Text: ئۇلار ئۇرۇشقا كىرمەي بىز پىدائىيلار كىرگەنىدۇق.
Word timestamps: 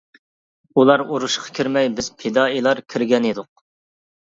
ئۇلار 0.81 1.03
ئۇرۇشقا 1.17 1.51
كىرمەي 1.59 1.91
بىز 2.01 2.09
پىدائىيلار 2.23 2.85
كىرگەنىدۇق. 2.95 3.53